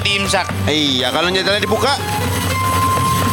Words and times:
nyetelnya 0.00 0.08
di 0.08 0.12
imsak. 0.16 0.46
Iya, 0.66 1.08
kalau 1.12 1.28
nyetelnya 1.28 1.62
dibuka. 1.62 1.92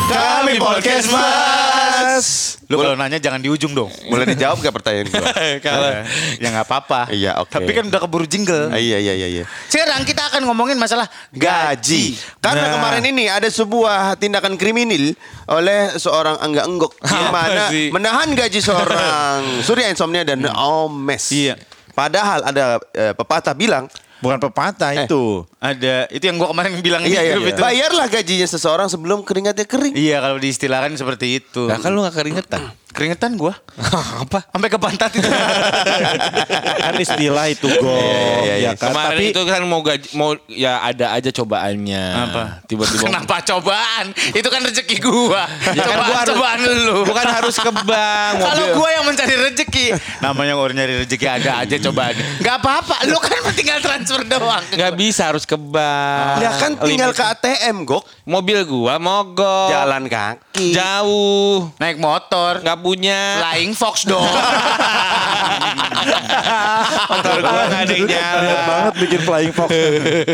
Kami 0.08 0.56
podcast 0.56 1.12
mas. 1.12 2.28
Lu 2.72 2.80
kalau 2.80 2.96
nanya 2.96 3.20
jangan 3.20 3.44
di 3.44 3.52
ujung 3.52 3.76
dong. 3.76 3.92
Boleh 4.08 4.24
dijawab 4.24 4.60
gak 4.60 4.72
pertanyaan 4.72 5.08
gue? 5.08 5.20
Kalau 5.68 5.88
ya 6.36 6.48
nggak 6.48 6.68
apa-apa. 6.68 7.12
Iya, 7.12 7.40
oke. 7.40 7.52
Tapi 7.52 7.72
kan 7.72 7.88
udah 7.88 8.00
keburu 8.00 8.24
jingle. 8.24 8.72
Ah, 8.72 8.80
iya, 8.80 9.00
iya, 9.00 9.16
iya, 9.16 9.28
iya. 9.28 9.44
Sekarang 9.68 10.04
kita 10.04 10.32
akan 10.32 10.48
ngomongin 10.48 10.76
masalah 10.76 11.08
gaji. 11.32 12.16
Karena 12.40 12.68
Nah. 12.68 12.74
kemarin 12.80 13.04
ini 13.04 13.28
ada 13.28 13.48
sebuah 13.48 14.16
tindakan 14.16 14.56
kriminal 14.56 15.12
oleh 15.48 15.96
seorang 15.96 16.40
Angga 16.40 16.64
Enggok 16.68 16.92
di 17.04 17.24
mana 17.28 17.64
sih? 17.72 17.88
menahan 17.92 18.32
gaji 18.32 18.60
seorang 18.60 19.40
Surya 19.68 19.88
Insomnia 19.88 20.24
dan 20.24 20.44
Omes. 20.52 21.32
Iya. 21.32 21.56
Padahal 21.92 22.48
ada 22.48 22.80
eh, 22.92 23.12
pepatah 23.12 23.56
bilang, 23.56 23.88
Bukan 24.18 24.38
pepatah 24.42 24.92
itu. 25.06 25.46
Ada 25.62 26.10
itu 26.10 26.24
yang 26.26 26.42
gua 26.42 26.50
kemarin 26.50 26.72
bilang 26.82 27.02
di 27.06 27.14
iya, 27.14 27.22
iya, 27.22 27.36
grup 27.38 27.54
itu. 27.54 27.62
bayarlah 27.62 28.08
gajinya 28.10 28.48
seseorang 28.50 28.88
sebelum 28.90 29.22
keringatnya 29.22 29.66
kering. 29.70 29.94
Iya 29.94 30.18
kalau 30.22 30.38
diistilahkan 30.42 30.98
seperti 30.98 31.38
itu. 31.44 31.70
Nah 31.70 31.78
kan 31.78 31.94
lu 31.94 32.02
gak 32.02 32.18
keringetan. 32.18 32.74
Keringetan 32.98 33.38
gua. 33.38 33.54
Apa? 34.26 34.50
Sampai 34.50 34.74
ke 34.74 34.80
pantat 34.82 35.14
itu. 35.14 35.30
kan 36.82 36.94
istilah 36.98 37.46
itu 37.46 37.70
go 37.78 37.94
iya, 37.94 38.18
iya. 38.42 38.56
ya 38.58 38.72
kan 38.74 38.90
Kemarin 38.90 39.14
tapi 39.14 39.24
itu 39.30 39.42
kan 39.46 39.62
mau 39.64 39.82
gaji, 39.86 40.08
mau 40.18 40.34
ya 40.50 40.82
ada 40.82 41.14
aja 41.14 41.30
cobaannya. 41.30 42.06
Apa? 42.26 42.44
Tiba-tiba. 42.66 43.06
Kenapa 43.06 43.46
cobaan? 43.46 44.06
Itu 44.34 44.50
kan 44.50 44.66
rezeki 44.66 44.98
gua. 44.98 45.46
Ya 45.72 45.86
kan 45.86 45.94
cobaan, 45.94 46.02
gua 46.02 46.18
harus- 46.18 46.30
cobaan 46.34 46.60
lu. 46.66 46.98
Bukan 47.06 47.26
harus 47.30 47.56
ke 47.56 47.72
bank. 47.86 48.34
Kalau 48.42 48.66
gua 48.74 48.90
yang 48.90 49.06
mencari 49.06 49.36
rezeki, 49.46 49.86
namanya 50.18 50.58
orang 50.58 50.76
nyari 50.76 51.06
rezeki 51.06 51.26
ada 51.30 51.52
aja 51.62 51.76
cobaan. 51.80 52.18
Gak 52.42 52.56
apa-apa, 52.58 53.06
lu 53.06 53.22
kan 53.22 53.38
tinggal 53.54 53.78
transfer 53.78 54.26
doang. 54.26 54.64
nggak 54.68 54.94
bisa 54.98 55.30
harus 55.30 55.46
ke 55.46 55.54
bank. 55.54 56.42
Ya 56.42 56.50
kan 56.52 56.74
tinggal 56.76 57.14
Limit- 57.14 57.20
ke 57.20 57.24
ATM, 57.28 57.86
Gok. 57.86 58.04
mobil 58.26 58.66
gua 58.66 58.98
mogok. 58.98 59.70
Jalan 59.70 60.10
kaki. 60.10 60.74
jauh. 60.74 61.70
Naik 61.78 62.02
motor, 62.02 62.66
Nggak 62.66 62.78
punya. 62.88 63.20
Flying 63.44 63.74
Fox 63.74 63.96
dong. 64.04 64.24
Motor 67.10 67.38
gua 67.42 67.64
nggak 67.66 67.82
ada 67.82 67.94
yang 67.94 68.08
nyala. 68.08 68.54
Banget 68.66 68.94
bikin 68.98 69.20
flying 69.22 69.54
fox 69.54 69.70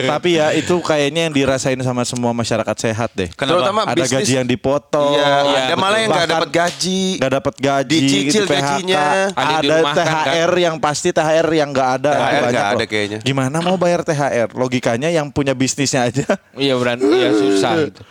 tapi 0.06 0.30
ya 0.34 0.52
itu 0.52 0.76
kayaknya 0.80 1.22
yang 1.26 1.34
dirasain 1.34 1.80
sama 1.80 2.04
semua 2.04 2.32
masyarakat 2.32 2.76
sehat 2.76 3.10
deh 3.14 3.30
Terutama 3.32 3.84
ada 3.84 3.96
bisnis. 3.96 4.12
gaji 4.14 4.34
yang 4.36 4.48
dipotong 4.48 5.14
Iya, 5.14 5.28
Iya, 5.44 5.60
ada 5.64 5.76
malah 5.76 5.98
yang 5.98 6.10
nggak 6.10 6.20
Bahkan 6.24 6.36
dapat 6.36 6.50
gaji. 6.52 7.02
nggak 7.18 7.34
dapat 7.34 7.56
gaji 7.58 7.98
Dicicil 7.98 8.24
gitu, 8.24 8.46
PHK. 8.46 8.62
gajinya. 8.62 9.04
Ada 9.34 9.54
dirumahkan, 9.60 10.06
THR 10.28 10.52
yang 10.60 10.76
pasti 10.78 11.10
THR 11.10 11.48
yang 11.52 11.70
nggak 11.72 11.90
ada 11.96 12.12
THR 12.12 12.42
banyak 12.44 12.62
loh. 12.62 12.74
ada 12.74 12.86
kayaknya. 12.86 13.20
gimana 13.22 13.58
mau 13.60 13.76
bayar 13.76 14.02
THR 14.04 14.50
logikanya 14.54 15.10
yang 15.10 15.28
punya 15.30 15.54
bisnisnya 15.54 16.06
aja 16.06 16.26
Iya 16.54 16.74
berarti 16.76 17.06
ya 17.08 17.32
susah 17.32 17.74
gitu. 17.88 18.02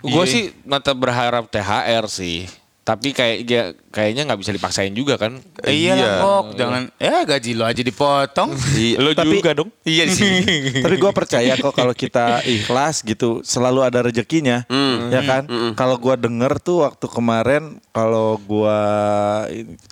Gue 0.00 0.24
sih 0.24 0.44
tetap 0.54 0.96
berharap 0.96 1.48
THR 1.48 2.04
sih. 2.06 2.46
Tapi 2.82 3.14
kayak 3.14 3.36
ya, 3.44 3.62
kayaknya 3.88 4.26
nggak 4.26 4.40
bisa 4.42 4.50
dipaksain 4.50 4.90
juga 4.90 5.14
kan. 5.14 5.38
iya 5.62 5.94
Iya. 5.94 5.94
lah 5.94 6.10
kok, 6.18 6.44
jangan 6.56 6.82
eh 6.96 7.22
gaji 7.22 7.54
lo 7.54 7.62
aja 7.62 7.78
dipotong. 7.78 8.50
Lo 8.98 9.14
Tapi- 9.14 9.30
juga 9.32 9.54
dong. 9.54 9.70
iya 9.82 10.02
di 10.02 10.10
sini. 10.10 10.42
Tapi 10.84 10.96
gue 10.96 11.12
percaya 11.12 11.54
kok 11.54 11.70
kalau 11.70 11.94
kita 11.94 12.42
ikhlas 12.42 13.00
gitu 13.00 13.38
selalu 13.40 13.86
ada 13.86 14.02
rezekinya, 14.02 14.66
ya 15.08 15.20
kan? 15.22 15.46
Kalau 15.72 15.94
gue 15.96 16.14
denger 16.16 16.58
tuh 16.58 16.82
waktu 16.82 17.06
kemarin 17.06 17.62
kalau 17.88 18.34
gue 18.36 18.78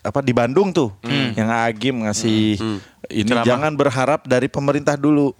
apa 0.00 0.18
di 0.18 0.32
Bandung 0.32 0.70
tuh, 0.70 0.90
yang 1.36 1.46
Agim 1.48 2.02
ngasih 2.02 2.58
ini 3.08 3.22
Ceramah. 3.24 3.46
jangan 3.46 3.72
berharap 3.72 4.20
dari 4.24 4.46
pemerintah 4.46 4.94
dulu. 4.94 5.30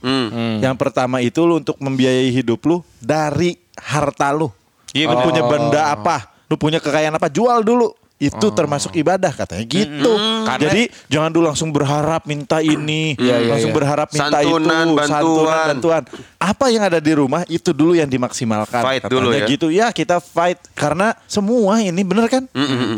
Yang 0.59 0.77
pertama 0.77 1.19
itu 1.19 1.43
lu 1.43 1.59
untuk 1.59 1.75
membiayai 1.79 2.31
hidup 2.33 2.63
lu 2.63 2.79
dari 2.97 3.59
harta 3.75 4.31
lu. 4.31 4.55
Iya, 4.91 5.07
bener. 5.09 5.23
punya 5.23 5.43
benda 5.45 5.83
apa? 5.91 6.31
Lu 6.51 6.59
punya 6.59 6.77
kekayaan 6.77 7.15
apa? 7.15 7.31
Jual 7.31 7.63
dulu. 7.63 7.95
Itu 8.21 8.53
termasuk 8.53 8.93
ibadah 8.93 9.33
katanya 9.33 9.65
gitu. 9.65 10.13
Karena- 10.45 10.61
Jadi 10.61 10.83
jangan 11.09 11.33
dulu 11.33 11.49
langsung 11.49 11.73
berharap 11.73 12.29
minta 12.29 12.61
ini, 12.61 13.17
Iya, 13.17 13.41
iya, 13.41 13.49
langsung 13.49 13.73
iya. 13.73 13.79
berharap 13.81 14.13
minta 14.13 14.29
Santunan, 14.37 14.61
itu, 14.61 14.93
bantuan. 14.93 15.09
santunan, 15.09 15.67
bantuan. 15.73 16.03
Apa 16.37 16.65
yang 16.69 16.85
ada 16.85 17.01
di 17.01 17.17
rumah 17.17 17.49
itu 17.49 17.73
dulu 17.73 17.97
yang 17.97 18.05
dimaksimalkan. 18.05 18.85
Fight 18.85 19.01
katanya 19.01 19.15
dulu 19.17 19.29
ya. 19.33 19.47
Gitu 19.49 19.67
ya 19.73 19.89
kita 19.89 20.21
fight 20.21 20.61
karena 20.75 21.17
semua 21.25 21.81
ini 21.81 22.03
bener 22.05 22.29
kan? 22.29 22.45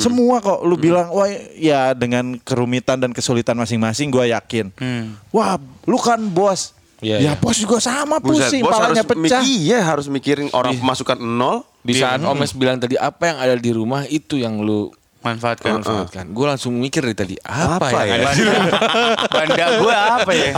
Semua 0.03 0.43
kok 0.43 0.59
lu 0.61 0.75
bilang 0.75 1.15
wah 1.15 1.31
ya 1.55 1.95
dengan 1.95 2.35
kerumitan 2.37 2.99
dan 2.99 3.15
kesulitan 3.15 3.55
masing-masing 3.55 4.11
gue 4.11 4.27
yakin. 4.29 4.75
Wah 5.31 5.55
lu 5.87 6.03
kan 6.03 6.19
bos. 6.19 6.75
Iya, 6.99 7.19
ya 7.19 7.23
iya. 7.29 7.33
bos 7.35 7.59
juga 7.59 7.79
sama 7.79 8.19
Buset, 8.19 8.47
pusing, 8.51 8.63
bos 8.63 8.75
harus 8.75 8.95
palanya 8.95 9.03
pecah. 9.05 9.39
mik- 9.39 9.59
iya 9.61 9.79
harus 9.83 10.07
mikirin 10.07 10.51
orang 10.51 10.75
pemasukan 10.77 11.19
nol. 11.19 11.63
Di 11.83 11.93
saat 11.95 12.23
Omes 12.23 12.55
bilang 12.55 12.79
tadi 12.79 12.95
apa 12.95 13.27
yang 13.27 13.39
ada 13.39 13.55
di 13.55 13.71
rumah 13.71 14.07
itu 14.07 14.39
yang 14.39 14.63
lu 14.63 14.91
Manfaatkan. 15.23 15.79
manfaatkan. 15.79 16.35
Gue 16.35 16.51
langsung 16.51 16.75
mikir 16.75 16.99
dari 16.99 17.15
tadi 17.15 17.35
Apa 17.39 17.79
apa, 17.79 18.03
yang 18.03 18.27
ya? 18.27 18.27
ada 18.27 18.35
di 18.35 18.43
Banda 19.31 19.67
gue 19.79 19.95
apa 19.95 20.33
ya? 20.35 20.51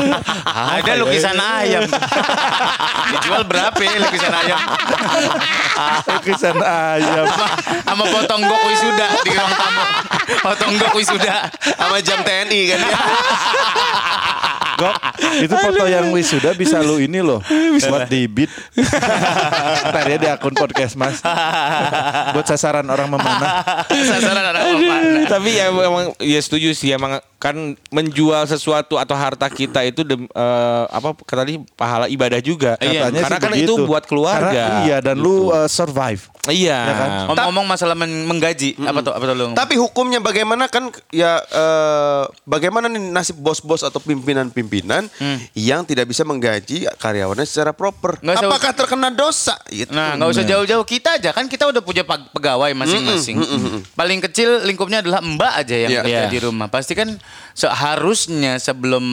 Ada 0.49 0.93
lukisan 0.97 1.37
ayam. 1.37 1.85
Dijual 3.13 3.45
berapa 3.45 3.77
ya 3.77 3.97
lukisan 4.01 4.33
ayam? 4.33 4.61
Lukisan 6.17 6.57
ayam. 6.65 7.29
Sama 7.85 8.05
potong 8.09 8.41
gok 8.41 8.63
wisuda 8.65 9.07
di 9.21 9.31
ruang 9.37 9.53
tamu. 9.53 9.85
Potong 10.41 10.73
gok 10.81 10.93
wisuda. 10.97 11.35
Sama 11.61 12.01
jam 12.01 12.25
TNI 12.25 12.61
kan 12.73 12.79
ya. 12.81 12.97
Gok, 14.75 14.95
itu 15.39 15.55
foto 15.55 15.85
yang 15.87 16.11
wisuda 16.11 16.51
bisa 16.53 16.83
lu 16.83 16.99
ini 16.99 17.23
loh 17.23 17.39
buat 17.87 18.11
di 18.11 18.27
beat. 18.27 18.51
Ntar 19.91 20.05
ya 20.11 20.17
di 20.19 20.29
akun 20.29 20.55
podcast 20.55 20.99
mas. 20.99 21.23
buat 22.35 22.47
sasaran 22.47 22.83
orang 22.85 23.07
memanah. 23.07 23.87
Sasaran 23.87 24.43
anak 24.43 24.63
bapak. 24.67 24.99
Tapi 25.31 25.51
ya 25.55 25.71
emang 25.71 26.11
ya 26.19 26.41
setuju 26.43 26.75
sih 26.75 26.91
emang 26.91 27.23
kan 27.39 27.55
menjual 27.93 28.49
sesuatu 28.49 28.97
atau 28.97 29.15
harta 29.15 29.47
kita 29.47 29.85
itu 29.85 30.03
dem- 30.03 30.27
eh, 30.27 30.85
apa 30.89 31.15
kata 31.15 31.45
tadi 31.47 31.61
pahala 31.77 32.11
ibadah 32.11 32.41
juga. 32.43 32.75
Katanya 32.81 33.23
Karena 33.23 33.39
sih 33.39 33.45
kan 33.45 33.53
begitu. 33.55 33.75
itu 33.79 33.87
buat 33.87 34.05
keluarga. 34.09 34.51
Karena, 34.51 34.87
iya 34.89 34.97
dan 34.99 35.21
lu 35.21 35.53
uh, 35.53 35.69
survive. 35.71 36.34
Iya. 36.47 36.79
Ya 36.79 36.95
kan? 36.95 37.09
Ngomong-ngomong 37.27 37.67
masalah 37.67 37.95
men- 37.95 38.25
menggaji, 38.25 38.77
apa 38.79 39.01
tuh? 39.01 39.13
Apa 39.13 39.25
tuh 39.25 39.35
lu? 39.35 39.47
Tapi 39.53 39.75
hukumnya 39.75 40.19
bagaimana 40.19 40.67
kan 40.67 40.93
ya 41.09 41.41
eh, 41.41 42.23
bagaimana 42.45 42.87
nih 42.87 43.01
nasib 43.07 43.37
bos-bos 43.37 43.81
atau 43.81 43.97
pimpinan-pimpinan 43.99 45.09
yang 45.53 45.83
tidak 45.83 46.05
bisa 46.07 46.23
menggaji 46.23 46.85
karyawannya 46.95 47.45
secara 47.45 47.71
proper? 47.71 48.19
Usah- 48.19 48.45
Apakah 48.45 48.73
terkena 48.73 49.09
dosa? 49.09 49.57
Gitu. 49.67 49.89
Nah, 49.89 50.15
nggak 50.15 50.31
usah 50.31 50.45
jauh-jauh 50.45 50.85
kita 50.85 51.17
aja 51.17 51.31
kan 51.31 51.47
kita 51.47 51.65
udah 51.65 51.81
punya 51.81 52.05
pegawai 52.05 52.71
masing-masing. 52.75 53.41
Paling 53.93 54.21
kecil 54.23 54.65
lingkupnya 54.65 55.01
adalah 55.01 55.21
mbak 55.21 55.53
aja 55.57 55.77
yang 55.79 55.91
Iya. 55.91 56.01
kerja 56.03 56.21
Iya. 56.21 56.31
di 56.31 56.39
rumah. 56.41 56.69
Pasti 56.69 56.93
kan 56.93 57.17
seharusnya 57.55 58.59
sebelum 58.59 59.05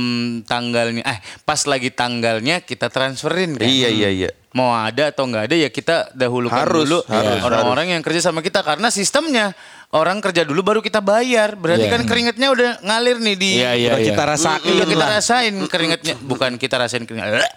tanggalnya, 0.44 1.02
eh 1.02 1.18
pas 1.42 1.64
lagi 1.64 1.90
tanggalnya 1.90 2.60
kita 2.60 2.90
transferin 2.90 3.56
kan. 3.56 3.66
Iya 3.66 3.88
iya 3.88 4.10
iya. 4.10 4.30
Mau 4.52 4.76
ada 4.76 5.16
atau 5.16 5.24
nggak 5.32 5.48
ada 5.48 5.56
ya 5.56 5.72
kita 5.72 6.12
dahulukan 6.12 6.60
Harus, 6.68 6.84
dulu 6.84 7.00
harus, 7.08 7.40
orang-orang 7.40 7.96
yang 7.96 8.04
kerja 8.04 8.20
sama 8.28 8.44
kita 8.44 8.60
karena 8.68 8.92
sistemnya 8.92 9.56
orang 9.96 10.20
kerja 10.20 10.44
dulu 10.44 10.60
baru 10.60 10.80
kita 10.84 11.00
bayar. 11.00 11.56
Berarti 11.56 11.88
Iya. 11.88 11.94
kan 11.96 12.02
keringetnya 12.04 12.48
udah 12.52 12.70
ngalir 12.84 13.24
nih 13.24 13.36
di 13.40 13.52
iya, 13.64 13.72
Udah 13.96 14.00
iya. 14.04 14.08
kita 14.12 14.24
rasain 14.28 14.60
Iya, 14.68 14.84
kita 14.88 15.06
rasain 15.08 15.56
keringetnya, 15.72 16.14
bukan 16.20 16.52
kita 16.60 16.76
rasain 16.80 17.04
keringet. 17.08 17.48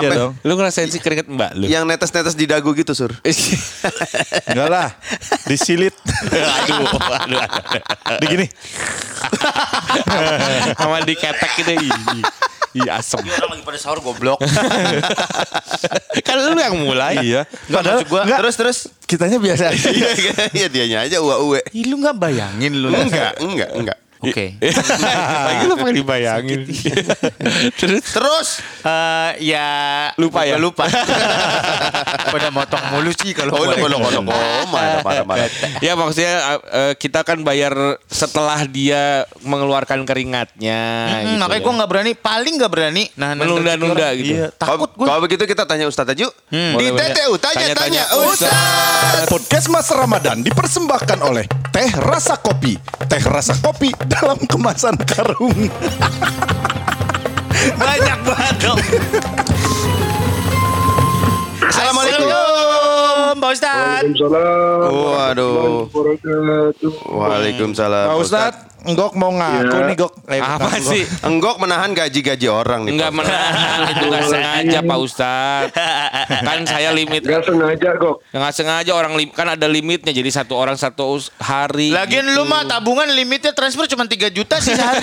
Iya 0.00 0.08
dong. 0.24 0.32
Lu 0.40 0.56
ngerasain 0.56 0.88
sih 0.88 1.04
keringet 1.04 1.28
mbak 1.28 1.52
lu? 1.52 1.68
Yang 1.68 1.84
netes-netes 1.84 2.32
di 2.32 2.48
dagu 2.48 2.72
gitu, 2.72 2.96
Sur. 2.96 3.12
Enggak 4.48 4.68
lah. 4.72 4.88
Disilit. 5.44 5.92
aduh, 6.32 6.88
aduh, 6.96 7.40
aduh. 7.44 7.82
Di 8.20 8.26
gini. 8.28 8.46
Sama 10.80 11.04
diketek 11.04 11.50
gitu. 11.60 11.72
Ih, 12.76 12.88
asem. 12.92 13.24
Orang 13.24 13.56
lagi 13.56 13.64
pada 13.64 13.78
sahur 13.80 14.04
goblok. 14.04 14.36
kan 16.26 16.36
lu 16.36 16.52
yang 16.60 16.76
mulai. 16.76 17.16
Iya. 17.24 17.48
Padahal 17.72 18.04
gua 18.04 18.28
enggak, 18.28 18.38
Terus 18.44 18.54
terus. 18.60 18.78
kitanya 19.08 19.40
biasa 19.40 19.72
aja. 19.72 19.88
Iya 19.96 20.10
iya 20.52 20.66
dianya 20.68 20.98
aja 21.08 21.16
uwe-uwe. 21.24 21.64
Ih, 21.72 21.88
lu 21.88 21.96
nggak 22.04 22.16
bayangin 22.20 22.76
lu. 22.76 22.92
Enggak, 22.92 23.40
enggak, 23.40 23.70
enggak. 23.72 23.98
Oke. 24.20 24.56
Lagi 25.48 25.64
lu 25.64 25.74
pengen 25.76 25.96
dibayangin. 25.96 26.60
Terus 27.80 28.04
Terus 28.06 28.48
Eh, 28.86 29.50
ya 29.50 29.66
Lupa 30.14 30.46
ya? 30.46 30.56
Lupa. 30.56 30.86
Pada 32.32 32.48
motong 32.48 32.78
mulu 32.94 33.10
sih 33.12 33.34
kalau 33.34 33.56
Oh, 33.56 33.66
lo 33.66 33.74
lo 33.90 33.98
marah 33.98 35.02
marah 35.02 35.24
marah. 35.26 35.48
ya 35.80 35.98
maksudnya 35.98 36.32
uh, 36.62 36.92
kita 36.94 37.22
kan 37.22 37.42
bayar 37.42 37.74
setelah 38.06 38.62
dia 38.64 39.26
mengeluarkan 39.42 40.06
keringatnya. 40.06 40.80
Hmm, 41.08 41.22
gitu 41.26 41.40
makanya 41.40 41.58
ya. 41.58 41.64
gue 41.64 41.74
nggak 41.74 41.90
berani, 41.90 42.12
paling 42.14 42.54
nggak 42.56 42.72
berani. 42.72 43.04
Nah, 43.14 43.34
Menunda-nunda 43.34 44.06
gitu. 44.14 44.38
Iya, 44.38 44.46
takut 44.52 44.90
gue. 44.92 45.02
Kalau 45.02 45.20
begitu 45.20 45.42
kita 45.44 45.66
tanya 45.66 45.86
Ustadz 45.86 46.14
Aju. 46.14 46.28
Di 46.46 46.72
Boleh, 46.72 46.90
boleh. 46.94 47.10
TTU 47.10 47.34
tanya-tanya 47.36 47.74
Tanya-tanya 47.74 48.02
Ustadz. 48.22 49.26
Podcast 49.26 49.66
Mas 49.66 49.88
Ramadan 49.90 50.40
dipersembahkan 50.40 51.18
oleh 51.20 51.44
Teh 51.76 51.92
Rasa 51.92 52.40
Kopi. 52.40 52.72
Teh 53.04 53.20
Rasa 53.20 53.52
Kopi 53.60 53.92
dalam 54.08 54.40
kemasan 54.48 54.96
karung. 55.04 55.52
Banyak 57.76 58.18
banget 58.24 58.56
dong. 58.64 58.80
Pak 63.46 63.54
Ustadz. 63.54 64.18
Waduh. 64.18 65.86
Waalaikumsalam. 65.86 65.94
warahmatullahi 65.94 66.66
wabarakatuh. 66.66 66.92
Waalaikumsalam. 67.14 68.06
Pak 68.06 68.18
Ustadz, 68.18 68.58
Enggok 68.86 69.18
mau 69.18 69.34
ngaku 69.34 69.66
Iya. 69.76 69.88
nih 69.90 69.96
Gok. 69.98 70.12
Eh, 70.30 70.38
Apa 70.38 70.62
bukan, 70.62 70.78
Gok. 70.78 70.90
sih? 70.94 71.02
Enggok 71.20 71.56
menahan 71.58 71.90
gaji-gaji 71.90 72.46
orang 72.46 72.86
nih. 72.86 72.94
Enggak 72.94 73.10
menahan 73.12 73.80
itu 73.90 74.04
nggak 74.06 74.24
sengaja 74.24 74.78
Pak 74.80 74.98
Ustadz. 75.00 75.74
Kan 76.38 76.60
saya 76.64 76.90
limit 76.92 77.18
Gak 77.20 77.42
sengaja 77.42 77.90
kok. 77.96 78.22
nggak 78.30 78.52
sengaja 78.52 78.92
orang 78.92 79.18
lim- 79.18 79.34
kan 79.34 79.48
ada 79.48 79.66
limitnya 79.66 80.14
jadi 80.14 80.30
satu 80.32 80.54
orang 80.54 80.78
satu 80.78 81.02
hari. 81.36 81.90
Lagian 81.90 82.30
lu 82.30 82.46
mah 82.46 82.62
tabungan 82.64 83.10
limitnya 83.10 83.50
transfer 83.50 83.86
cuma 83.86 84.06
3 84.06 84.30
juta 84.30 84.62
sih 84.62 84.70
sehari. 84.72 85.02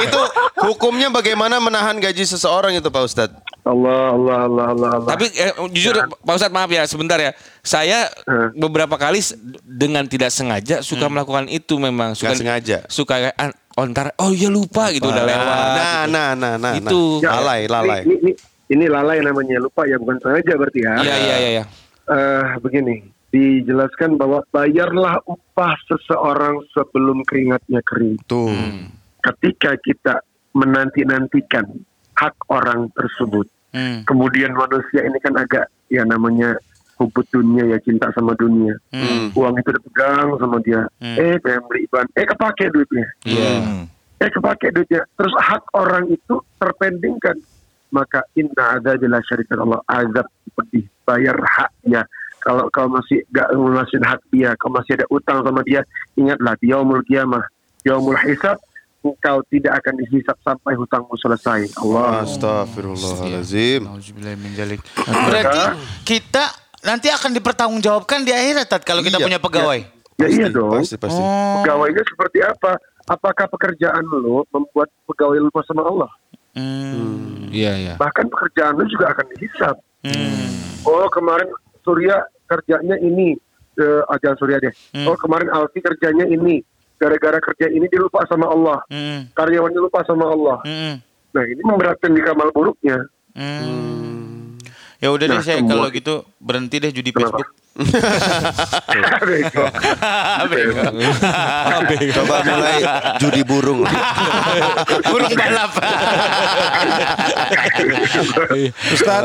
itu 0.00 0.20
hukumnya 0.60 1.10
bagaimana 1.10 1.58
menahan 1.58 1.98
gaji 1.98 2.22
seseorang 2.22 2.74
itu 2.74 2.86
Pak 2.86 3.02
Ustadz? 3.02 3.34
Allah, 3.60 4.16
Allah, 4.16 4.38
Allah, 4.48 4.66
Allah, 4.72 4.90
Allah. 4.96 5.10
Tapi 5.12 5.26
eh, 5.36 5.52
jujur 5.76 5.92
Pak 6.00 6.34
Ustadz 6.34 6.54
maaf 6.54 6.70
ya 6.72 6.84
sebentar 6.88 7.20
ya. 7.20 7.36
Saya 7.60 8.08
Hmm. 8.24 8.56
beberapa 8.56 8.96
kali 8.96 9.20
dengan 9.68 10.08
tidak 10.08 10.32
sengaja 10.32 10.80
suka 10.80 11.06
melakukan 11.12 11.44
itu 11.46 11.76
memang 11.76 12.16
suka 12.16 12.32
Nggak 12.32 12.40
sengaja. 12.40 12.78
Suka 12.88 13.20
kayak 13.20 13.34
ah, 13.36 13.52
oh 13.76 13.84
ntar 13.90 14.16
oh 14.16 14.32
iya 14.32 14.48
lupa 14.48 14.88
gitu 14.90 15.04
udah 15.06 15.24
lewat. 15.28 15.56
Nah, 15.76 16.02
nah, 16.08 16.30
nah, 16.32 16.54
nah. 16.56 16.72
Itu. 16.72 17.20
nah. 17.20 17.40
Lalai, 17.40 17.68
lalai. 17.68 18.00
Ini, 18.08 18.16
ini, 18.24 18.32
ini 18.70 18.84
lalai 18.88 19.20
namanya 19.20 19.60
lupa 19.60 19.84
ya 19.84 20.00
bukan 20.00 20.16
sengaja 20.24 20.52
berarti 20.56 20.80
ya. 20.80 20.92
Iya 21.04 21.16
iya 21.16 21.36
iya 21.36 21.50
iya. 21.60 21.64
Eh, 22.10 22.44
begini, 22.58 23.06
dijelaskan 23.30 24.18
bahwa 24.18 24.42
bayarlah 24.50 25.22
upah 25.28 25.74
seseorang 25.86 26.58
sebelum 26.74 27.22
keringatnya 27.28 27.84
kering. 27.86 28.18
Tuh. 28.26 28.50
Ketika 29.20 29.76
kita 29.78 30.24
menanti-nantikan 30.56 31.66
hak 32.20 32.36
orang 32.52 32.92
tersebut, 32.92 33.48
Hmm. 33.72 34.02
kemudian 34.04 34.52
manusia 34.52 35.06
ini 35.06 35.16
kan 35.22 35.32
agak 35.38 35.70
ya 35.88 36.02
namanya 36.04 36.58
hubut 37.00 37.24
dunia 37.32 37.64
ya 37.64 37.78
cinta 37.80 38.12
sama 38.12 38.36
dunia. 38.36 38.76
Hmm. 38.92 39.32
Uang 39.32 39.56
itu 39.56 39.72
dipegang 39.72 40.36
sama 40.36 40.60
dia. 40.60 40.84
Eh 41.00 41.40
pengen 41.40 41.64
beli 41.70 41.88
ban, 41.88 42.04
eh 42.12 42.28
kepake 42.28 42.68
duitnya. 42.68 43.06
Hmm. 43.24 43.88
eh 44.20 44.28
kepake 44.28 44.68
duitnya. 44.74 45.00
Terus 45.16 45.32
hak 45.40 45.64
orang 45.72 46.12
itu 46.12 46.44
terpendingkan. 46.60 47.40
Maka 47.90 48.22
inna 48.38 48.78
ada 48.78 48.94
jelas 49.00 49.24
syarikat 49.26 49.58
Allah 49.58 49.80
azab 49.88 50.28
pedih 50.54 50.84
bayar 51.02 51.34
haknya. 51.42 52.06
Kalau 52.40 52.70
kau 52.72 52.88
masih 52.88 53.20
gak 53.34 53.52
ngelunasin 53.52 54.00
hak 54.00 54.20
dia, 54.32 54.56
kau 54.56 54.72
masih 54.72 54.96
ada 54.96 55.04
utang 55.12 55.44
sama 55.44 55.60
dia, 55.60 55.84
ingatlah 56.16 56.56
di 56.56 56.72
yaumul 56.72 57.04
kiamah, 57.04 57.44
yaumul 57.84 58.16
hisab, 58.24 58.56
engkau 59.00 59.40
tidak 59.48 59.80
akan 59.80 59.94
dihisap 60.04 60.36
sampai 60.44 60.72
hutangmu 60.76 61.14
selesai. 61.16 61.72
Allah. 61.80 62.24
Astagfirullahaladzim. 62.24 63.88
Nauzubillahiminzalik. 63.88 64.80
Berarti 65.08 65.62
kita 66.04 66.44
nanti 66.84 67.08
akan 67.08 67.30
dipertanggungjawabkan 67.32 68.24
di 68.24 68.32
akhirat 68.32 68.66
Tat, 68.68 68.82
kalau 68.84 69.00
kita 69.00 69.16
Iya. 69.20 69.26
punya 69.26 69.40
pegawai. 69.40 69.80
Ya 70.20 70.28
iya 70.28 70.46
dong. 70.52 70.76
Pasti, 70.76 71.00
pasti. 71.00 71.16
Pegawainya 71.64 72.04
seperti 72.04 72.38
apa? 72.44 72.76
Apakah 73.08 73.48
pekerjaan 73.48 74.04
lo 74.04 74.44
membuat 74.52 74.92
pegawai 75.08 75.40
lupa 75.40 75.64
sama 75.64 75.88
Allah? 75.88 76.10
Iya 77.50 77.72
iya. 77.80 77.94
Bahkan 77.96 78.28
pekerjaan 78.28 78.76
lu 78.76 78.84
juga 78.86 79.16
akan 79.16 79.26
dihisap. 79.32 79.76
Oh 80.84 81.08
kemarin 81.08 81.48
Surya 81.80 82.20
kerjanya 82.44 83.00
ini, 83.00 83.32
eh, 83.80 84.02
ajan 84.12 84.36
Surya 84.36 84.60
deh. 84.60 84.72
Oh 85.08 85.16
kemarin 85.16 85.48
Alfi 85.48 85.80
kerjanya 85.80 86.28
ini, 86.28 86.60
gara-gara 87.00 87.40
kerja 87.40 87.72
ini 87.72 87.88
dia 87.88 88.00
lupa 88.04 88.28
sama 88.28 88.52
Allah. 88.52 88.84
Hmm. 88.92 89.32
Karyawannya 89.32 89.80
lupa 89.80 90.04
sama 90.04 90.28
Allah. 90.28 90.60
Hmm. 90.68 91.00
Nah 91.32 91.44
ini 91.48 91.62
memberatkan 91.64 92.12
di 92.12 92.20
kamal 92.20 92.52
buruknya. 92.52 93.08
Hmm. 93.32 94.09
Ya 95.00 95.08
udah 95.08 95.26
deh 95.26 95.32
Nah, 95.32 95.40
saya 95.40 95.58
semua- 95.58 95.70
kalau 95.74 95.86
gitu 95.88 96.14
berhenti 96.36 96.76
deh 96.76 96.90
judi 96.90 97.10
Kenapa? 97.10 97.40
Facebook. 97.40 97.48
Bego. 100.50 100.82
Coba 102.20 102.34
mulai 102.42 102.78
judi 103.16 103.40
burung. 103.40 103.80
Burung 105.08 105.32
balap. 105.32 105.70
Ustaz, 108.90 109.22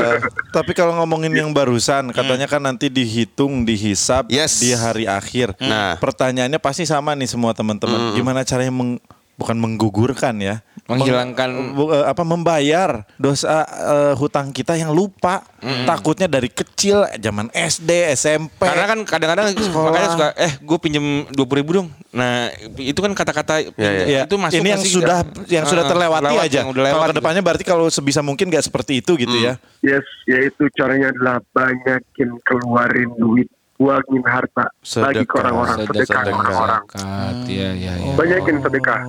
tapi 0.49 0.71
kalau 0.71 0.93
ngomongin 0.95 1.31
yang 1.33 1.49
barusan, 1.51 2.09
katanya 2.11 2.45
kan 2.45 2.61
nanti 2.61 2.87
dihitung, 2.87 3.63
dihisap 3.63 4.27
Yes. 4.27 4.57
di 4.57 4.71
hari 4.71 5.03
akhir. 5.05 5.53
Nah. 5.59 5.97
pertanyaannya 5.97 6.57
pasti 6.57 6.83
sama 6.85 7.13
nih 7.13 7.27
semua 7.27 7.51
teman-teman. 7.51 8.13
Gimana 8.13 8.41
caranya 8.43 8.71
meng- 8.71 9.01
bukan 9.35 9.55
menggugurkan 9.55 10.37
ya? 10.37 10.63
Menghilangkan 10.85 11.73
Bu- 11.73 11.89
eh, 11.89 12.05
apa 12.05 12.21
membayar 12.21 12.89
dosa 13.15 13.65
eh, 13.65 14.13
hutang 14.13 14.49
kita 14.49 14.73
yang 14.73 14.89
lupa. 14.89 15.41
Takutnya 15.83 16.29
dari 16.29 16.45
kecil 16.45 17.09
zaman 17.15 17.49
SD, 17.49 17.89
SMP. 18.11 18.61
Karena 18.61 18.85
kan 18.85 18.99
kadang-kadang 19.01 19.49
makanya 19.75 20.09
suka 20.09 20.27
eh 20.35 20.53
gue 20.55 20.77
pinjem 20.77 21.05
dua 21.27 21.45
ribu 21.51 21.71
dong. 21.75 21.87
Nah 22.11 22.47
itu 22.75 22.95
kan 22.95 23.11
kata-kata 23.11 23.65
Ya, 23.75 24.23
itu 24.23 24.35
masuk 24.35 24.55
ini 24.55 24.69
yang 24.69 24.79
sih? 24.79 24.93
sudah 24.93 25.25
yang 25.47 25.65
sudah 25.65 25.83
Ah, 25.83 25.89
terlewati 25.89 26.29
lewat, 26.29 26.45
aja. 26.45 26.59
yang 26.59 26.69
udah 26.69 26.83
Kalau 26.83 26.93
lewat 26.95 27.07
ke 27.07 27.17
depannya 27.17 27.41
berarti 27.41 27.63
kalau 27.63 27.85
sebisa 27.87 28.21
mungkin 28.21 28.45
nggak 28.47 28.61
seperti 28.63 29.01
itu 29.01 29.17
gitu 29.17 29.33
ya. 29.35 29.57
Yes, 29.81 30.05
yaitu 30.25 30.69
caranya 30.71 31.09
adalah 31.09 31.41
banyakin 31.49 32.29
keluarin 32.41 33.09
duit, 33.15 33.49
buangin 33.75 34.21
harta 34.23 34.69
bagi 34.69 34.77
ke 34.77 34.85
Sedekah. 35.25 35.37
orang-orang, 35.41 35.77
gitu. 35.79 35.93
sedekah 35.95 36.21
ke 36.21 36.29
orang-orang. 36.31 36.83
Zakat, 36.85 37.35
Iya 37.47 37.69
iya 37.73 37.93
iya. 37.97 38.13
Banyakin 38.13 38.55
sedekah. 38.61 38.99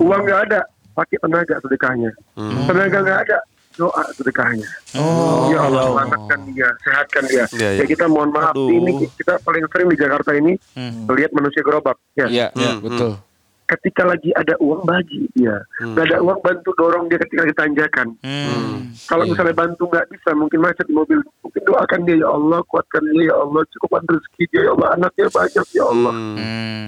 Oh. 0.00 0.06
Uang 0.10 0.26
nggak 0.26 0.40
ada, 0.50 0.60
pakai 0.94 1.16
tenaga 1.22 1.54
sedekahnya. 1.62 2.10
Tenaga 2.66 2.98
nggak 3.02 3.20
ada, 3.28 3.38
doa 3.74 4.02
sedekahnya. 4.14 4.68
ya 5.50 5.58
Allah, 5.66 5.82
selamatkan 5.90 6.38
dia, 6.50 6.68
sehatkan 6.82 7.24
dia. 7.26 7.44
Iya, 7.54 7.68
iya. 7.78 7.82
Ya 7.82 7.84
kita 7.84 8.06
mohon 8.06 8.30
maaf, 8.30 8.54
Aduh. 8.54 8.70
ini 8.70 9.06
kita 9.18 9.38
paling 9.42 9.66
sering 9.70 9.88
di 9.90 9.98
Jakarta 9.98 10.30
ini 10.34 10.52
melihat 11.06 11.30
manusia 11.34 11.62
gerobak. 11.62 11.98
Ya. 12.14 12.26
Iya 12.30 12.46
iya 12.54 12.72
betul. 12.78 13.18
Ketika 13.64 14.04
lagi 14.04 14.28
ada 14.36 14.52
uang 14.60 14.84
bagi 14.84 15.24
dia, 15.32 15.56
nggak 15.80 16.04
ada 16.12 16.18
uang 16.20 16.36
bantu 16.44 16.76
dorong 16.76 17.08
dia 17.08 17.16
ketika 17.16 17.48
ditanjakan. 17.48 18.12
Hmm. 18.20 18.92
Kalau 19.08 19.24
misalnya 19.24 19.56
bantu 19.56 19.88
nggak 19.88 20.04
bisa, 20.12 20.36
mungkin 20.36 20.60
macet 20.60 20.84
di 20.84 20.92
mobil, 20.92 21.24
mungkin 21.40 21.62
doakan 21.64 22.00
dia 22.04 22.20
ya 22.20 22.28
Allah, 22.28 22.60
kuatkan 22.68 23.00
dia 23.08 23.32
ya 23.32 23.34
Allah, 23.40 23.64
cukupkan 23.72 24.04
rezeki 24.04 24.44
dia 24.52 24.68
ya 24.68 24.70
Allah, 24.76 24.88
anaknya 25.00 25.26
banyak 25.32 25.66
ya 25.72 25.84
Allah. 25.88 26.12
Hmm. 26.12 26.86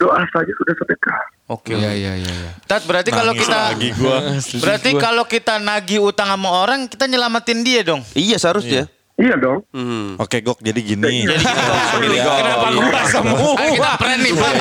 Doa 0.00 0.20
saja 0.32 0.52
sudah 0.56 0.74
sedekah. 0.80 1.22
Oke. 1.44 1.76
Iya 1.76 1.92
iya 1.92 2.12
iya. 2.16 2.32
iya. 2.32 2.50
Tat 2.64 2.88
berarti 2.88 3.12
kalau 3.12 3.36
kita 3.36 3.76
berarti 4.64 4.90
kalau 4.96 5.24
kita 5.28 5.60
nagih 5.60 6.00
utang 6.00 6.32
sama 6.32 6.48
orang 6.48 6.88
kita 6.88 7.04
nyelamatin 7.04 7.60
dia 7.60 7.84
dong. 7.84 8.00
Iya 8.16 8.40
seharusnya. 8.40 8.88
Iya 8.88 9.03
dong. 9.14 9.62
Hmm. 9.70 10.18
Oke 10.18 10.42
Gok, 10.42 10.58
jadi 10.58 10.74
gini. 10.76 11.22
Jadi. 11.22 11.38
Sorry, 11.38 12.18
Gok. 12.18 12.34
Kenapa 12.34 12.66
gua 12.68 13.02
semua? 13.06 13.52
Kan 13.54 13.68
kita 13.70 13.92
friend 13.94 14.20
nih, 14.20 14.32
Bang. 14.34 14.54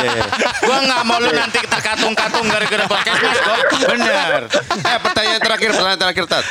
Gua 0.62 0.78
nggak 0.80 1.02
mau 1.04 1.18
lu 1.18 1.32
nanti 1.32 1.60
terkatung-katung 1.60 2.46
gara-gara 2.46 2.86
podcast 2.86 3.20
Mas, 3.20 3.40
Gok. 3.40 3.60
Bener. 3.90 4.42
Eh 4.78 4.98
pertanyaan 5.00 5.42
terakhir, 5.42 5.70
pertanyaan 5.74 6.00
terakhir 6.00 6.26
Tat. 6.28 6.46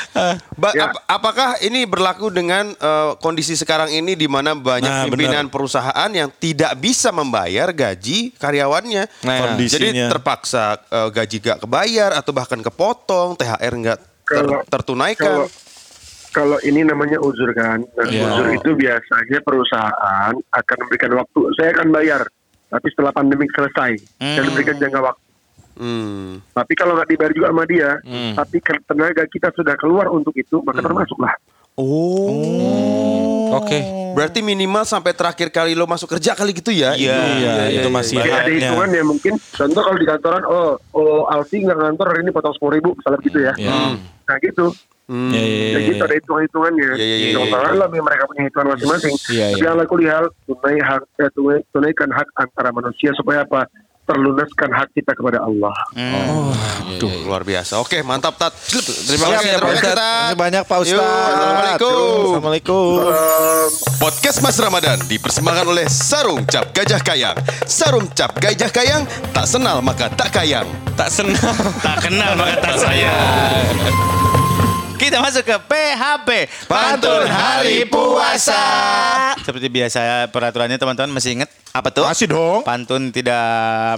Ba- 0.52 0.70
Ya. 0.72 0.88
ap- 0.88 0.98
apakah 1.06 1.60
ini 1.60 1.84
berlaku 1.84 2.26
dengan 2.28 2.72
eh, 2.72 3.10
kondisi 3.18 3.54
sekarang 3.54 3.86
ini 3.88 4.12
di 4.12 4.26
mana 4.26 4.52
banyak 4.52 4.88
Nah, 4.88 5.04
pimpinan 5.06 5.46
perusahaan 5.46 6.10
yang 6.10 6.26
tidak 6.32 6.74
bisa 6.76 7.10
membayar 7.10 7.70
gaji 7.70 8.34
karyawannya? 8.34 9.06
Nah, 9.22 9.36
kondisinya. 9.46 9.78
Jadi 9.78 10.10
terpaksa 10.10 10.64
eh, 10.82 11.08
gaji 11.08 11.36
gak 11.38 11.58
kebayar 11.60 12.10
atau 12.14 12.32
bahkan 12.32 12.58
kepotong, 12.58 13.36
THR 13.36 13.72
nggak 13.72 13.98
ter- 14.24 14.64
tertunaikan. 14.66 15.46
Kalau 15.46 15.46
kalau 16.32 16.56
ini 16.64 16.80
namanya 16.82 17.20
uzur 17.20 17.52
kan, 17.52 17.84
nah, 17.92 18.08
Iya. 18.08 18.24
uzur 18.24 18.46
itu 18.56 18.70
biasanya 18.72 19.38
perusahaan 19.44 20.32
akan 20.32 20.76
memberikan 20.80 21.12
waktu. 21.20 21.40
Saya 21.60 21.76
akan 21.76 21.88
bayar, 21.92 22.24
tapi 22.72 22.86
setelah 22.88 23.12
pandemik 23.12 23.52
selesai, 23.52 24.00
dan 24.16 24.42
memberikan 24.48 24.80
jangka 24.80 25.00
waktu. 25.04 25.24
Hmm. 25.72 26.40
Tapi 26.52 26.72
kalau 26.76 26.96
nggak 26.96 27.08
dibayar 27.12 27.32
juga 27.32 27.48
sama 27.52 27.64
dia, 27.68 27.90
Hmm. 28.04 28.32
tapi 28.36 28.56
tenaga 28.64 29.24
kita 29.28 29.48
sudah 29.52 29.76
keluar 29.76 30.08
untuk 30.08 30.32
itu, 30.36 30.60
maka 30.64 30.80
termasuklah. 30.80 31.32
Oh. 31.76 33.56
Oke. 33.56 33.80
Berarti 34.12 34.44
minimal 34.44 34.84
sampai 34.84 35.16
terakhir 35.16 35.48
kali 35.48 35.72
lo 35.72 35.88
masuk 35.88 36.16
kerja 36.16 36.36
kali 36.36 36.52
gitu 36.52 36.68
ya? 36.68 36.92
Iya. 36.92 37.16
Iya, 37.40 37.54
itu 37.80 37.88
masih 37.88 38.20
Jadi 38.20 38.28
ada 38.28 38.52
hitungan 38.52 38.88
ya 38.92 39.04
mungkin, 39.04 39.34
contoh 39.40 39.80
kalau 39.80 39.96
di 39.96 40.04
kantoran, 40.08 40.44
oh, 40.44 40.76
oh 40.92 41.24
Alfi 41.32 41.64
nggak 41.64 41.76
ngantor 41.80 42.12
hari 42.12 42.20
ini 42.24 42.30
potong 42.32 42.52
sepuluh 42.52 42.76
ribu, 42.76 42.92
misalnya 42.92 43.20
gitu 43.24 43.38
ya. 43.40 43.52
Iya. 43.56 43.96
Nah 43.96 44.36
gitu, 44.44 44.64
Hmm. 45.10 45.34
Iya, 45.34 45.42
iya, 45.42 45.58
ya 45.58 45.78
iya. 45.82 45.88
gitu 45.90 46.02
ada 46.06 46.14
hitung-hitungannya. 46.14 46.90
Iya, 46.94 47.04
iya, 47.04 47.16
iya, 47.18 47.26
Hitung-hitungan 47.34 47.74
lah, 47.74 47.88
mereka 47.90 48.22
punya 48.30 48.42
hitungan 48.46 48.66
masing-masing. 48.78 49.14
Iya, 49.34 49.46
Tapi 49.52 49.64
iya. 49.66 49.74
ala 49.74 49.84
kulli 49.84 50.06
hal, 50.06 50.24
tunai 50.46 50.78
hak, 50.78 51.02
eh, 51.18 51.30
tunai- 51.34 51.64
tunaikan 51.74 52.10
hak 52.14 52.28
antara 52.38 52.70
manusia 52.70 53.10
supaya 53.18 53.42
apa? 53.42 53.66
Terlunaskan 54.02 54.70
hak 54.74 54.88
kita 54.98 55.14
kepada 55.14 55.38
Allah. 55.46 55.70
Tuh, 56.98 57.22
luar 57.22 57.46
biasa. 57.46 57.78
Oke, 57.78 58.02
mantap 58.02 58.34
Tat. 58.34 58.50
Terima 59.06 59.30
kasih 59.30 59.54
ya, 59.54 59.58
Pak 59.62 59.70
terima. 59.78 59.94
Tat. 59.94 59.94
Kasih 59.94 60.36
banyak 60.42 60.62
Pak 60.66 60.78
Yuk, 60.82 60.86
Ustadz. 60.90 61.06
Assalamualaikum. 61.06 62.22
Assalamualaikum. 62.26 62.94
Podcast 64.02 64.38
Mas 64.42 64.58
Ramadan 64.58 64.98
dipersembahkan 65.06 65.66
oleh 65.70 65.86
Sarung 65.86 66.42
Cap 66.50 66.74
Gajah 66.74 66.98
Kayang. 66.98 67.38
Sarung 67.62 68.06
Cap 68.10 68.34
Gajah 68.42 68.70
Kayang, 68.74 69.06
tak 69.30 69.46
senal 69.46 69.78
maka 69.78 70.10
tak 70.10 70.34
kayang. 70.34 70.66
Tak 70.98 71.06
senang. 71.06 71.54
Tak 71.78 72.02
kenal 72.02 72.34
maka 72.34 72.58
tak 72.58 72.76
sayang. 72.82 74.31
Kita 75.02 75.18
masuk 75.18 75.42
ke 75.42 75.56
PHP 75.66 76.28
Pantun 76.70 77.26
Hari 77.26 77.90
Puasa. 77.90 78.62
Seperti 79.42 79.66
biasa 79.66 80.30
peraturannya 80.30 80.78
teman-teman 80.78 81.18
masih 81.18 81.42
ingat 81.42 81.50
apa 81.74 81.90
tuh? 81.90 82.06
Masih 82.06 82.30
dong. 82.30 82.62
Pantun 82.62 83.10
tidak 83.10 83.42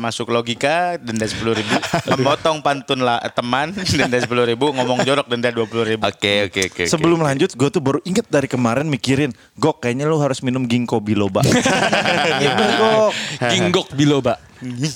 masuk 0.00 0.32
logika 0.32 0.96
denda 0.96 1.28
sepuluh 1.28 1.60
ribu. 1.60 1.76
Memotong 2.16 2.64
pantun 2.64 3.04
lah 3.04 3.20
teman 3.36 3.76
denda 3.76 4.16
sepuluh 4.16 4.48
ribu. 4.48 4.72
Ngomong 4.72 5.04
jorok 5.04 5.28
denda 5.28 5.52
dua 5.52 5.68
puluh 5.68 5.84
ribu. 5.84 6.08
Oke 6.08 6.48
oke 6.48 6.72
oke. 6.72 6.84
Sebelum 6.88 7.20
lanjut, 7.20 7.52
gue 7.52 7.68
tuh 7.68 7.84
baru 7.84 8.00
inget 8.08 8.24
dari 8.32 8.48
kemarin 8.48 8.88
mikirin, 8.88 9.36
Gok 9.60 9.84
kayaknya 9.84 10.08
lu 10.08 10.16
harus 10.24 10.40
minum 10.40 10.64
ginkgo 10.64 11.04
biloba. 11.04 11.44
gitu 12.42 12.64
Gok. 12.80 13.12
Ginggok 14.64 14.94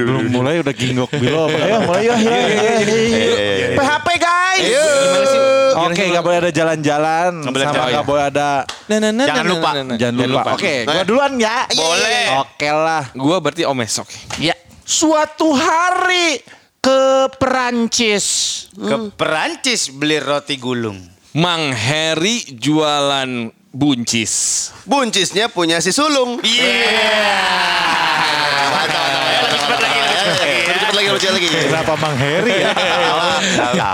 biloba. 0.00 0.08
Belum 0.08 0.24
mulai 0.32 0.60
udah 0.64 0.74
ginggok 0.74 1.10
biloba. 1.14 1.58
Ayo 1.58 1.78
mulai 1.84 2.02
yuk. 2.08 2.16
PHP 3.76 4.08
guys. 4.18 4.64
Oke, 5.78 6.02
nggak 6.10 6.24
boleh 6.24 6.38
ada 6.42 6.50
jalan-jalan, 6.50 7.30
sama 7.44 7.54
nggak 7.54 7.92
ya. 7.94 8.02
boleh 8.02 8.24
ada. 8.26 8.50
Jangan 8.88 9.46
lupa. 9.46 9.70
Jangan 9.94 10.26
lupa. 10.26 10.50
Oke, 10.58 10.88
gua 10.88 11.04
duluan 11.06 11.32
ya. 11.38 11.68
Boleh. 11.70 12.22
Oke 12.42 12.68
lah. 12.72 13.04
Gue 13.14 13.36
berarti 13.38 13.62
omes, 13.68 13.92
oke. 14.00 14.16
Ya. 14.42 14.56
Suatu 14.88 15.52
hari 15.52 16.40
ke 16.80 17.28
Perancis. 17.36 18.26
Ke 18.72 19.12
Perancis 19.12 19.92
beli 19.92 20.18
roti 20.18 20.56
gulung. 20.56 20.96
Mang 21.36 21.76
Heri 21.76 22.48
jualan 22.56 23.52
buncis. 23.78 24.32
Buncisnya 24.82 25.46
punya 25.46 25.78
si 25.78 25.94
sulung. 25.94 26.42
Lebih 26.42 26.58
cepat 30.82 30.94
lagi, 30.98 31.08
lebih 31.14 31.20
cepat 31.22 31.34
lagi. 31.38 31.46
Kenapa 31.70 31.94
Mang 31.94 32.16
Heri 32.18 32.54
ya? 32.58 32.74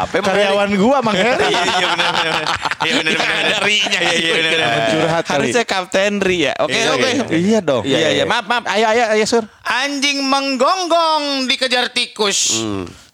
Apa 0.08 0.14
emang 0.16 0.32
Karyawan 0.32 0.70
gua 0.80 0.98
Mang 1.04 1.16
Heri. 1.16 1.52
Iya 1.52 1.62
iya 1.68 1.86
benar 1.92 2.12
benar. 2.16 2.44
Iya 2.80 2.92
benar 2.96 3.12
benar. 3.12 3.60
Ya. 3.68 4.00
Iya 4.16 4.32
benar 4.32 4.50
benar. 4.56 4.88
Curhat 4.88 5.24
kali. 5.24 5.36
Harusnya 5.36 5.64
Kapten 5.68 6.14
Ri 6.24 6.36
ya. 6.48 6.52
Oke, 6.64 6.72
Iya, 6.72 6.88
oke. 6.96 7.04
iya. 7.04 7.24
Iya 7.28 7.58
dong. 7.60 7.82
Iya, 7.84 8.08
iya. 8.16 8.24
Maaf, 8.24 8.44
maaf. 8.48 8.64
Ayo, 8.72 8.88
ayo, 8.88 9.04
ayo, 9.12 9.24
Sur. 9.28 9.44
Anjing 9.64 10.24
menggonggong 10.24 11.44
dikejar 11.44 11.92
tikus. 11.92 12.56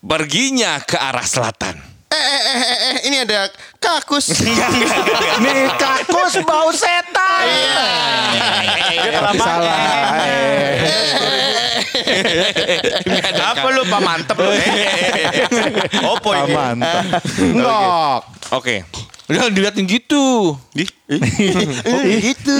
Perginya 0.00 0.78
ke 0.80 0.94
arah 0.94 1.26
selatan. 1.26 1.89
Eh, 2.20 2.28
eh, 2.28 2.42
eh, 2.44 2.60
eh, 2.60 2.76
eh, 2.76 2.96
ini 3.08 3.16
ada 3.24 3.48
kakus. 3.80 4.44
Nih 5.42 5.72
kakus 5.80 6.44
bau 6.44 6.68
setan. 6.68 7.44
Tapi 9.08 9.38
salah. 9.40 10.20
Apa 13.56 13.66
lu 13.72 13.82
Pak 13.88 14.00
Mantep 14.04 14.36
lu? 14.44 14.52
Opo 16.12 16.30
ini? 16.36 16.52
Mantap. 16.52 17.24
Ngok. 17.40 18.20
Oke. 18.52 18.84
Jangan 19.30 19.50
diliatin 19.54 19.86
gitu. 19.86 20.58
Gitu. 22.20 22.54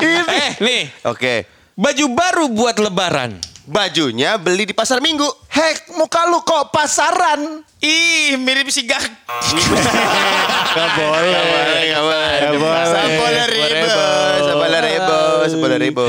Eh, 0.00 0.50
nih. 0.58 0.82
Oke. 1.04 1.44
Baju 1.78 2.04
baru 2.16 2.44
buat 2.50 2.80
lebaran. 2.80 3.36
Bajunya 3.68 4.40
beli 4.40 4.64
di 4.64 4.72
pasar 4.72 5.04
minggu. 5.04 5.28
Hek, 5.52 5.92
muka 5.92 6.24
lu 6.24 6.40
kok 6.40 6.72
pasaran? 6.72 7.60
Ih, 7.78 8.40
mirip 8.40 8.72
si 8.72 8.88
Gak. 8.88 8.96
Gak 8.96 10.88
boleh. 10.96 11.36
Gak 11.84 12.00
boleh. 12.00 12.32
Gak 12.40 12.52
boleh. 12.56 12.88
Sepuluh 12.88 13.46
ribu. 13.46 13.92
Sepuluh 14.40 14.80
ribu. 14.80 15.18
Sepuluh 15.52 15.76
ribu. 15.78 16.06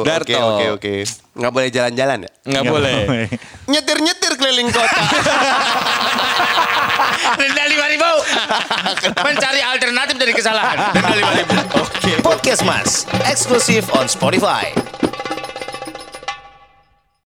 Oke 0.00 0.08
Darto. 0.08 0.40
oke 0.56 0.64
oke. 0.72 0.94
Nggak 1.32 1.52
boleh 1.52 1.68
jalan-jalan 1.68 2.18
ya? 2.24 2.30
Nggak 2.48 2.64
boleh. 2.64 2.96
Nyetir-nyetir 3.68 4.32
keliling 4.34 4.72
kota. 4.72 5.02
Denda 7.38 7.64
lima 7.68 7.86
ribu. 7.86 8.10
Mencari 9.14 9.60
alternatif 9.60 10.16
dari 10.16 10.32
kesalahan. 10.32 10.96
Denda 10.96 11.12
lima 11.12 11.32
ribu. 11.36 11.52
Podcast 12.24 12.64
Mas, 12.64 13.04
eksklusif 13.22 13.92
on 13.92 14.08
Spotify. 14.08 14.72